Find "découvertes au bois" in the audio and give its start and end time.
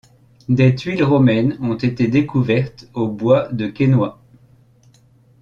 2.07-3.49